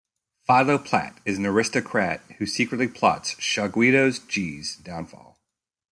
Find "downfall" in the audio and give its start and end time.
4.77-5.37